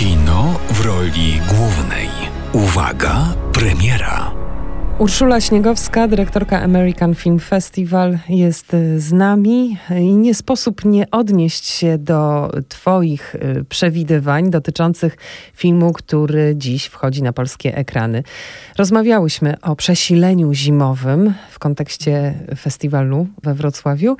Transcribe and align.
Kino 0.00 0.58
w 0.70 0.86
roli 0.86 1.40
głównej. 1.48 2.08
Uwaga, 2.52 3.34
premiera. 3.52 4.30
Urszula 4.98 5.40
Śniegowska, 5.40 6.08
dyrektorka 6.08 6.60
American 6.62 7.14
Film 7.14 7.38
Festival, 7.38 8.18
jest 8.28 8.76
z 8.96 9.12
nami 9.12 9.78
i 9.90 10.14
nie 10.14 10.34
sposób 10.34 10.84
nie 10.84 11.10
odnieść 11.10 11.66
się 11.66 11.98
do 11.98 12.50
Twoich 12.68 13.34
y, 13.34 13.64
przewidywań 13.68 14.50
dotyczących 14.50 15.16
filmu, 15.54 15.92
który 15.92 16.54
dziś 16.56 16.86
wchodzi 16.86 17.22
na 17.22 17.32
polskie 17.32 17.76
ekrany. 17.76 18.22
Rozmawiałyśmy 18.78 19.60
o 19.60 19.76
przesileniu 19.76 20.54
zimowym 20.54 21.34
w 21.50 21.58
kontekście 21.58 22.34
festiwalu 22.56 23.26
we 23.42 23.54
Wrocławiu. 23.54 24.16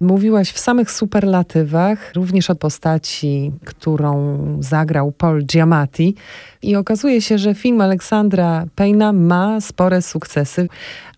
Mówiłaś 0.00 0.52
w 0.52 0.58
samych 0.58 0.90
superlatywach, 0.90 2.14
również 2.14 2.50
o 2.50 2.54
postaci, 2.54 3.52
którą 3.64 4.38
zagrał 4.60 5.12
Paul 5.12 5.44
Giamatti. 5.44 6.14
I 6.62 6.76
okazuje 6.76 7.20
się, 7.20 7.38
że 7.38 7.54
film 7.54 7.80
Aleksandra 7.80 8.64
Payna 8.76 9.12
ma 9.12 9.60
spore 9.60 10.02
sukcesy. 10.02 10.68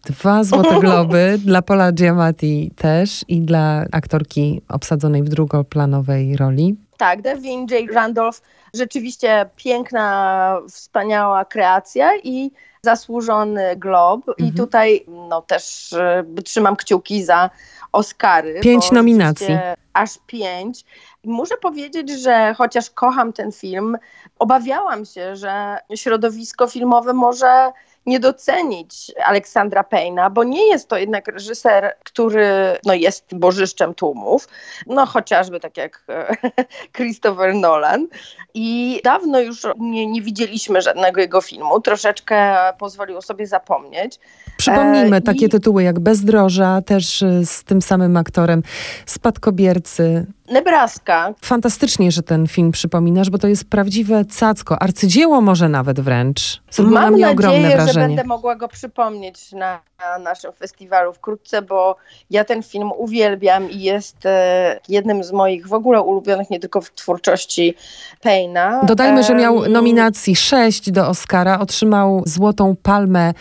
Dwa 0.04 0.44
Złote 0.44 0.80
Globy 0.84 1.38
dla 1.44 1.62
Paula 1.62 1.92
Giamatti 1.92 2.70
też 2.76 3.24
i 3.28 3.40
dla 3.40 3.84
aktorki 3.92 4.62
obsadzonej 4.68 5.22
w 5.22 5.28
drugoplanowej 5.28 6.36
roli. 6.36 6.76
Tak, 6.96 7.22
Devin 7.22 7.66
J. 7.70 7.92
Randolph, 7.92 8.42
rzeczywiście 8.74 9.46
piękna, 9.56 10.58
wspaniała 10.68 11.44
kreacja 11.44 12.10
i 12.24 12.50
zasłużony 12.82 13.76
glob. 13.76 14.28
Mhm. 14.28 14.48
I 14.48 14.52
tutaj 14.52 15.04
no, 15.28 15.42
też 15.42 15.92
y, 16.38 16.42
trzymam 16.42 16.76
kciuki 16.76 17.24
za 17.24 17.50
Oscary. 17.92 18.60
Pięć 18.60 18.90
nominacji. 18.90 19.58
Aż 19.92 20.10
pięć. 20.26 20.84
Muszę 21.24 21.56
powiedzieć, 21.56 22.10
że 22.10 22.54
chociaż 22.54 22.90
kocham 22.90 23.32
ten 23.32 23.52
film, 23.52 23.98
obawiałam 24.38 25.04
się, 25.04 25.36
że 25.36 25.78
środowisko 25.96 26.66
filmowe 26.66 27.12
może 27.12 27.72
nie 28.06 28.20
docenić 28.20 29.12
Aleksandra 29.24 29.84
Payna, 29.84 30.30
bo 30.30 30.44
nie 30.44 30.66
jest 30.66 30.88
to 30.88 30.98
jednak 30.98 31.28
reżyser, 31.28 31.96
który 32.04 32.46
no, 32.86 32.94
jest 32.94 33.24
bożyszczem 33.34 33.94
tłumów, 33.94 34.48
no 34.86 35.06
chociażby 35.06 35.60
tak 35.60 35.76
jak 35.76 36.04
Christopher 36.96 37.54
Nolan. 37.54 38.06
I 38.54 39.00
dawno 39.04 39.40
już 39.40 39.66
nie, 39.78 40.06
nie 40.06 40.22
widzieliśmy 40.22 40.82
żadnego 40.82 41.20
jego 41.20 41.40
filmu, 41.40 41.80
troszeczkę 41.80 42.56
pozwoliło 42.78 43.22
sobie 43.22 43.46
zapomnieć. 43.46 44.20
Przypomnijmy 44.56 45.16
e, 45.16 45.20
takie 45.20 45.46
I... 45.46 45.48
tytuły 45.48 45.82
jak 45.82 46.00
Bezdroża, 46.00 46.82
też 46.82 47.22
y, 47.22 47.46
z 47.46 47.64
tym 47.64 47.82
samym 47.82 48.16
aktorem, 48.16 48.62
Spadkobiercy, 49.06 50.26
Nebraska. 50.52 51.34
Fantastycznie, 51.40 52.12
że 52.12 52.22
ten 52.22 52.46
film 52.46 52.72
przypominasz, 52.72 53.30
bo 53.30 53.38
to 53.38 53.48
jest 53.48 53.64
prawdziwe 53.64 54.24
cacko, 54.24 54.82
arcydzieło 54.82 55.40
może 55.40 55.68
nawet 55.68 56.00
wręcz. 56.00 56.62
Zrobiło 56.70 57.00
Mam 57.00 57.04
na 57.04 57.10
mnie 57.10 57.20
nadzieję, 57.20 57.32
ogromne 57.48 57.68
wrażenie. 57.68 57.92
że 57.92 58.00
będę 58.00 58.24
mogła 58.24 58.56
go 58.56 58.68
przypomnieć 58.68 59.52
na, 59.52 59.80
na 59.98 60.18
naszym 60.18 60.52
festiwalu 60.52 61.12
wkrótce, 61.12 61.62
bo 61.62 61.96
ja 62.30 62.44
ten 62.44 62.62
film 62.62 62.90
uwielbiam 62.98 63.70
i 63.70 63.80
jest 63.82 64.26
e, 64.26 64.80
jednym 64.88 65.24
z 65.24 65.32
moich 65.32 65.68
w 65.68 65.72
ogóle 65.72 66.02
ulubionych 66.02 66.50
nie 66.50 66.60
tylko 66.60 66.80
w 66.80 66.90
twórczości 66.90 67.74
Payna. 68.22 68.80
Dodajmy, 68.84 69.22
że 69.22 69.34
miał 69.34 69.68
nominacji 69.68 70.36
sześć 70.36 70.90
do 70.90 71.08
Oscara, 71.08 71.58
otrzymał 71.58 72.22
Złotą 72.26 72.76
Palmę 72.82 73.34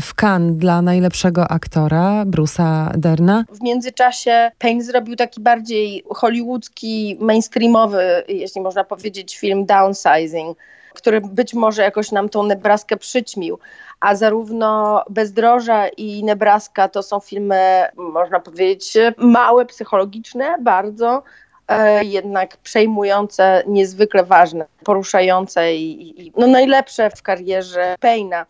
w 0.00 0.14
Cannes 0.22 0.56
dla 0.56 0.82
najlepszego 0.82 1.48
aktora, 1.48 2.24
Bruce'a 2.24 2.96
Derna. 2.96 3.44
W 3.52 3.62
międzyczasie 3.62 4.50
Payne 4.58 4.82
zrobił 4.82 5.16
taki 5.16 5.40
bardziej 5.40 6.04
Hollywood 6.14 6.57
hollywoodzki, 6.58 7.16
mainstreamowy, 7.20 8.24
jeśli 8.28 8.60
można 8.60 8.84
powiedzieć, 8.84 9.38
film 9.38 9.66
Downsizing, 9.66 10.58
który 10.94 11.20
być 11.20 11.54
może 11.54 11.82
jakoś 11.82 12.12
nam 12.12 12.28
tą 12.28 12.42
Nebraskę 12.42 12.96
przyćmił. 12.96 13.58
A 14.00 14.14
zarówno 14.14 15.02
Bezdroża 15.10 15.88
i 15.88 16.24
Nebraska 16.24 16.88
to 16.88 17.02
są 17.02 17.20
filmy, 17.20 17.84
można 17.96 18.40
powiedzieć, 18.40 18.92
małe, 19.16 19.66
psychologiczne, 19.66 20.56
bardzo, 20.60 21.22
e, 21.68 22.04
jednak 22.04 22.56
przejmujące, 22.56 23.62
niezwykle 23.66 24.24
ważne, 24.24 24.66
poruszające 24.84 25.74
i, 25.74 26.26
i 26.26 26.32
no 26.36 26.46
najlepsze 26.46 27.10
w 27.10 27.22
karierze 27.22 27.96
Payna. 28.00 28.46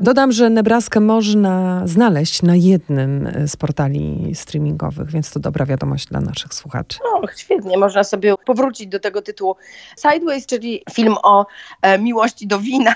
Dodam, 0.00 0.32
że 0.32 0.50
Nebraskę 0.50 1.00
można 1.00 1.82
znaleźć 1.84 2.42
na 2.42 2.56
jednym 2.56 3.32
z 3.46 3.56
portali 3.56 4.32
streamingowych, 4.34 5.10
więc 5.10 5.30
to 5.30 5.40
dobra 5.40 5.66
wiadomość 5.66 6.06
dla 6.06 6.20
naszych 6.20 6.54
słuchaczy. 6.54 6.98
No, 7.04 7.28
świetnie, 7.36 7.78
można 7.78 8.04
sobie 8.04 8.34
powrócić 8.46 8.86
do 8.86 9.00
tego 9.00 9.22
tytułu. 9.22 9.56
Sideways, 9.98 10.46
czyli 10.46 10.82
film 10.92 11.14
o 11.22 11.46
e, 11.82 11.98
miłości 11.98 12.46
do 12.46 12.58
wina, 12.58 12.94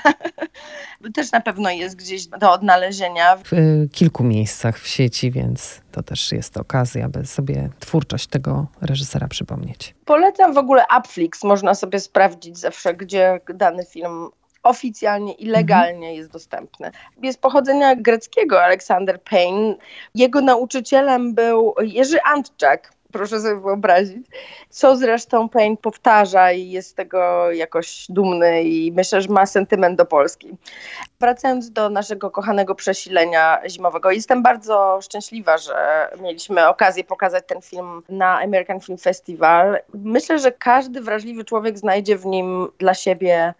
też 1.14 1.32
na 1.32 1.40
pewno 1.40 1.70
jest 1.70 1.96
gdzieś 1.96 2.26
do 2.26 2.52
odnalezienia. 2.52 3.36
W 3.36 3.52
y, 3.52 3.88
kilku 3.92 4.24
miejscach 4.24 4.78
w 4.78 4.86
sieci, 4.86 5.30
więc 5.30 5.80
to 5.92 6.02
też 6.02 6.32
jest 6.32 6.56
okazja, 6.56 7.08
by 7.08 7.26
sobie 7.26 7.70
twórczość 7.80 8.26
tego 8.26 8.66
reżysera 8.80 9.28
przypomnieć. 9.28 9.94
Polecam 10.04 10.54
w 10.54 10.58
ogóle 10.58 10.84
Upflix, 10.98 11.44
można 11.44 11.74
sobie 11.74 12.00
sprawdzić 12.00 12.58
zawsze, 12.58 12.94
gdzie 12.94 13.40
dany 13.54 13.84
film 13.84 14.28
oficjalnie 14.64 15.32
i 15.32 15.46
legalnie 15.46 16.08
mhm. 16.08 16.14
jest 16.14 16.30
dostępny. 16.30 16.90
Jest 17.22 17.40
pochodzenia 17.40 17.96
greckiego 17.96 18.62
Aleksander 18.62 19.22
Payne. 19.22 19.74
Jego 20.14 20.40
nauczycielem 20.40 21.34
był 21.34 21.74
Jerzy 21.82 22.22
Antczak, 22.22 22.92
proszę 23.14 23.40
sobie 23.40 23.60
wyobrazić, 23.60 24.26
co 24.70 24.96
zresztą 24.96 25.48
Payne 25.48 25.76
powtarza 25.76 26.52
i 26.52 26.70
jest 26.70 26.88
z 26.88 26.94
tego 26.94 27.52
jakoś 27.52 28.06
dumny 28.08 28.62
i 28.62 28.92
myślę, 28.92 29.22
że 29.22 29.28
ma 29.28 29.46
sentyment 29.46 29.98
do 29.98 30.06
Polski. 30.06 30.56
Wracając 31.20 31.70
do 31.70 31.88
naszego 31.88 32.30
kochanego 32.30 32.74
przesilenia 32.74 33.60
zimowego, 33.68 34.10
jestem 34.10 34.42
bardzo 34.42 34.98
szczęśliwa, 35.02 35.58
że 35.58 36.08
mieliśmy 36.20 36.68
okazję 36.68 37.04
pokazać 37.04 37.44
ten 37.46 37.62
film 37.62 38.02
na 38.08 38.40
American 38.40 38.80
Film 38.80 38.98
Festival. 38.98 39.78
Myślę, 39.94 40.38
że 40.38 40.52
każdy 40.52 41.00
wrażliwy 41.00 41.44
człowiek 41.44 41.78
znajdzie 41.78 42.18
w 42.18 42.26
nim 42.26 42.68
dla 42.78 42.94
siebie 42.94 43.54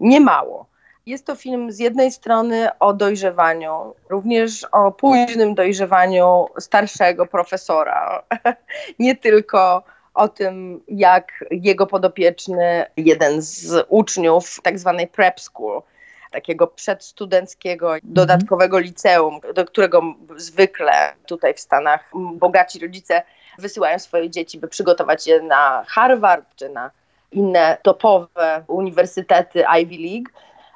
niemało. 0.00 0.66
Jest 1.06 1.26
to 1.26 1.34
film 1.34 1.72
z 1.72 1.78
jednej 1.78 2.12
strony 2.12 2.68
o 2.78 2.92
dojrzewaniu, 2.92 3.94
również 4.08 4.64
o 4.72 4.92
późnym 4.92 5.54
dojrzewaniu 5.54 6.46
starszego 6.58 7.26
profesora, 7.26 8.22
nie 8.98 9.16
tylko 9.16 9.82
o 10.14 10.28
tym, 10.28 10.80
jak 10.88 11.44
jego 11.50 11.86
podopieczny, 11.86 12.86
jeden 12.96 13.42
z 13.42 13.86
uczniów 13.88 14.60
tak 14.62 14.78
zwanej 14.78 15.08
prep 15.08 15.40
school, 15.40 15.82
takiego 16.30 16.66
przedstudenckiego, 16.66 17.94
dodatkowego 18.02 18.78
liceum, 18.78 19.40
do 19.54 19.64
którego 19.64 20.02
zwykle 20.36 21.12
tutaj 21.26 21.54
w 21.54 21.60
Stanach 21.60 22.10
bogaci 22.14 22.78
rodzice 22.78 23.22
wysyłają 23.58 23.98
swoje 23.98 24.30
dzieci, 24.30 24.58
by 24.58 24.68
przygotować 24.68 25.26
je 25.26 25.42
na 25.42 25.84
Harvard 25.88 26.44
czy 26.56 26.68
na 26.68 26.90
inne 27.32 27.76
topowe 27.82 28.64
uniwersytety 28.66 29.64
Ivy 29.80 29.96
League. 29.98 30.30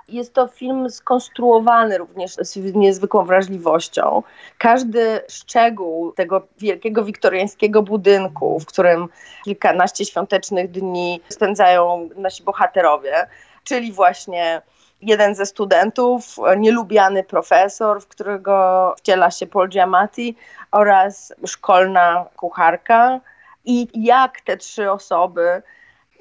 Jest 0.09 0.35
to 0.35 0.49
film 0.49 0.91
skonstruowany 0.91 1.99
również 1.99 2.35
z 2.35 2.75
niezwykłą 2.75 3.25
wrażliwością. 3.25 4.23
Każdy 4.59 5.21
szczegół 5.29 6.13
tego 6.13 6.47
wielkiego 6.59 7.05
wiktoriańskiego 7.05 7.83
budynku, 7.83 8.61
w 8.61 8.67
którym 8.67 9.09
kilkanaście 9.45 10.05
świątecznych 10.05 10.71
dni 10.71 11.21
spędzają 11.29 12.09
nasi 12.17 12.43
bohaterowie, 12.43 13.27
czyli 13.65 13.93
właśnie 13.93 14.63
jeden 15.03 15.35
ze 15.35 15.47
studentów, 15.47 16.37
nielubiany 16.57 17.25
profesor, 17.25 18.03
w 18.03 18.09
którego 18.09 18.95
wciela 18.99 19.31
się 19.31 19.47
Paul 19.47 19.69
Giamatti 19.69 20.37
oraz 20.71 21.35
szkolna 21.47 22.27
kucharka. 22.37 23.21
I 23.65 23.89
jak 23.95 24.41
te 24.41 24.57
trzy 24.57 24.91
osoby 24.91 25.63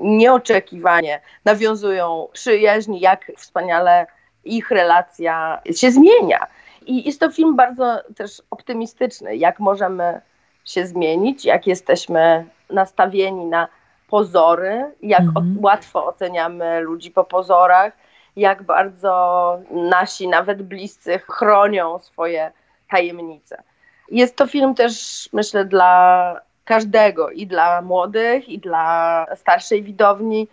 nieoczekiwanie 0.04 1.22
nawiązują 1.46 2.28
przyjaźń, 2.34 2.96
jak 2.96 3.32
wspaniale 3.38 4.06
ich 4.44 4.72
relacja 4.72 5.62
się 5.76 5.92
zmienia. 5.92 6.48
I 6.86 7.04
jest 7.04 7.20
to 7.20 7.32
film 7.32 7.56
bardzo 7.56 8.02
też 8.16 8.42
optymistyczny, 8.52 9.36
jak 9.36 9.60
możemy 9.60 10.22
się 10.66 10.88
zmienić, 10.88 11.46
jak 11.46 11.68
jesteśmy 11.68 12.46
nastawieni 12.70 13.46
na 13.46 13.68
pozory, 14.10 14.92
jak 15.02 15.22
mhm. 15.22 15.58
łatwo 15.62 16.06
oceniamy 16.06 16.80
ludzi 16.80 17.12
po 17.12 17.24
pozorach, 17.24 17.94
jak 18.36 18.64
bardzo 18.64 19.58
nasi 19.72 20.28
nawet 20.28 20.62
bliscy 20.62 21.20
chronią 21.20 22.00
swoje 22.00 22.52
tajemnice. 22.90 23.64
Jest 24.12 24.36
to 24.36 24.48
film 24.48 24.76
też, 24.76 25.30
myślę, 25.34 25.66
dla 25.66 26.40
każdego 26.66 27.30
i 27.30 27.48
dla 27.48 27.82
młodych, 27.82 28.50
i 28.50 28.60
dla 28.60 29.26
starszej 29.36 29.84
widowni. 29.84 30.48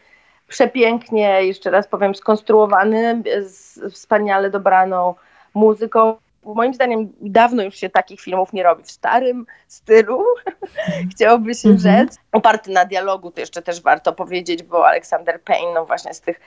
Przepięknie, 0.49 1.45
jeszcze 1.45 1.71
raz 1.71 1.89
powiem, 1.89 2.15
skonstruowany, 2.15 3.23
z 3.41 3.81
wspaniale 3.93 4.51
dobraną 4.51 5.15
muzyką. 5.55 6.17
Moim 6.45 6.75
zdaniem 6.75 7.13
dawno 7.21 7.63
już 7.63 7.75
się 7.75 7.91
takich 7.91 8.21
filmów 8.21 8.53
nie 8.53 8.63
robi 8.63 8.83
w 8.83 8.91
starym 8.91 9.47
stylu, 9.69 10.25
chciałoby 11.13 11.55
się 11.55 11.69
mhm. 11.69 11.79
rzec. 11.79 12.19
Oparty 12.33 12.71
na 12.71 12.85
dialogu, 12.85 13.31
to 13.31 13.41
jeszcze 13.41 13.63
też 13.63 13.83
warto 13.83 14.13
powiedzieć, 14.13 14.63
bo 14.63 14.87
Alexander 14.87 15.43
Payne, 15.43 15.75
no 15.75 15.87
właśnie 15.87 16.15
z 16.15 16.21
tych 16.21 16.41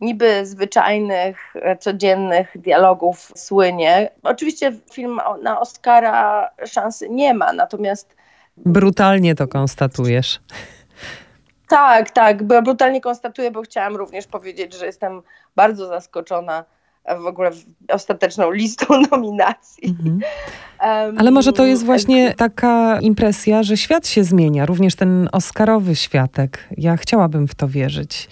niby 0.00 0.46
zwyczajnych, 0.46 1.54
codziennych 1.80 2.58
dialogów 2.58 3.32
słynie. 3.36 4.10
Oczywiście 4.22 4.72
film 4.92 5.20
na 5.42 5.60
Oscara 5.60 6.50
szansy 6.66 7.08
nie 7.08 7.34
ma, 7.34 7.52
natomiast... 7.52 8.17
Brutalnie 8.64 9.34
to 9.34 9.48
konstatujesz. 9.48 10.40
Tak, 11.68 12.10
tak, 12.10 12.44
brutalnie 12.44 13.00
konstatuję, 13.00 13.50
bo 13.50 13.62
chciałam 13.62 13.96
również 13.96 14.26
powiedzieć, 14.26 14.74
że 14.74 14.86
jestem 14.86 15.22
bardzo 15.56 15.86
zaskoczona 15.86 16.64
w 17.16 17.26
ogóle 17.26 17.50
ostateczną 17.88 18.50
listą 18.50 18.86
nominacji. 19.10 19.88
Mhm. 19.88 20.20
Ale 21.18 21.30
może 21.30 21.52
to 21.52 21.64
jest 21.64 21.84
właśnie 21.84 22.34
taka 22.34 23.00
impresja, 23.00 23.62
że 23.62 23.76
świat 23.76 24.06
się 24.06 24.24
zmienia, 24.24 24.66
również 24.66 24.96
ten 24.96 25.28
Oscarowy 25.32 25.96
światek. 25.96 26.68
Ja 26.76 26.96
chciałabym 26.96 27.48
w 27.48 27.54
to 27.54 27.68
wierzyć. 27.68 28.28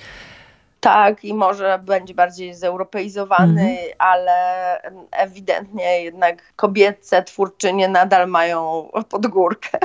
Tak, 0.81 1.25
i 1.25 1.35
może 1.35 1.81
będzie 1.85 2.15
bardziej 2.15 2.55
zeuropeizowany, 2.55 3.71
mhm. 3.71 3.89
ale 3.99 4.33
ewidentnie 5.11 6.03
jednak 6.03 6.43
kobiece 6.57 7.23
twórczynie 7.23 7.89
nadal 7.89 8.29
mają 8.29 8.89
podgórkę. 9.09 9.79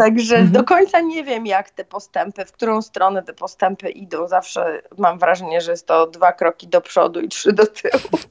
Także 0.00 0.36
mhm. 0.36 0.52
do 0.52 0.64
końca 0.64 1.00
nie 1.00 1.24
wiem, 1.24 1.46
jak 1.46 1.70
te 1.70 1.84
postępy, 1.84 2.44
w 2.44 2.52
którą 2.52 2.82
stronę 2.82 3.22
te 3.22 3.32
postępy 3.32 3.90
idą. 3.90 4.28
Zawsze 4.28 4.82
mam 4.98 5.18
wrażenie, 5.18 5.60
że 5.60 5.70
jest 5.70 5.86
to 5.86 6.06
dwa 6.06 6.32
kroki 6.32 6.68
do 6.68 6.80
przodu 6.80 7.20
i 7.20 7.28
trzy 7.28 7.52
do 7.52 7.66
tyłu. 7.66 8.22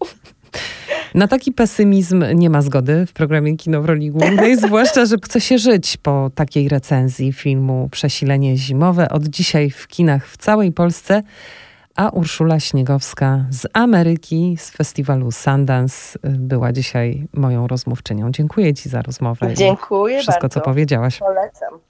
Na 1.14 1.28
taki 1.28 1.52
pesymizm 1.52 2.26
nie 2.34 2.50
ma 2.50 2.62
zgody 2.62 3.06
w 3.06 3.14
programie 3.14 3.58
Kino 3.58 3.82
w 3.82 3.86
roli 3.86 4.12
głównej, 4.12 4.58
zwłaszcza, 4.68 5.06
że 5.06 5.16
chce 5.24 5.42
się 5.42 5.58
żyć 5.58 5.98
po 5.98 6.30
takiej 6.36 6.70
recenzji 6.70 7.34
filmu 7.34 7.90
Przesilenie 7.92 8.58
zimowe. 8.58 9.10
Od 9.10 9.24
dzisiaj 9.24 9.70
w 9.70 9.88
kinach 9.88 10.28
w 10.28 10.38
całej 10.38 10.72
Polsce 10.72 11.24
a 12.00 12.10
Urszula 12.10 12.60
Śniegowska 12.60 13.46
z 13.50 13.68
Ameryki, 13.74 14.58
z 14.60 14.70
festiwalu 14.70 15.32
Sundance 15.32 16.20
była 16.24 16.72
dzisiaj 16.72 17.28
moją 17.34 17.68
rozmówczynią. 17.68 18.32
Dziękuję 18.32 18.74
Ci 18.74 18.90
za 18.90 19.02
rozmowę. 19.02 19.54
Dziękuję 19.54 20.20
Wszystko, 20.20 20.42
bardzo. 20.42 20.60
co 20.60 20.66
powiedziałaś. 20.66 21.20
Polecam. 21.20 21.70